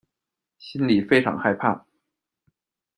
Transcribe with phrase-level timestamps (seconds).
[0.57, 1.85] 心里非常害怕